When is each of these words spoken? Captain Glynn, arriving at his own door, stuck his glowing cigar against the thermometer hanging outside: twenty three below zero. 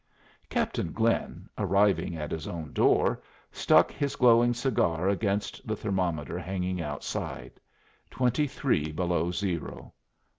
Captain 0.49 0.91
Glynn, 0.91 1.47
arriving 1.59 2.15
at 2.17 2.31
his 2.31 2.47
own 2.47 2.73
door, 2.73 3.21
stuck 3.51 3.91
his 3.91 4.15
glowing 4.15 4.51
cigar 4.51 5.07
against 5.07 5.61
the 5.67 5.75
thermometer 5.75 6.39
hanging 6.39 6.81
outside: 6.81 7.59
twenty 8.09 8.47
three 8.47 8.91
below 8.91 9.29
zero. 9.31 9.93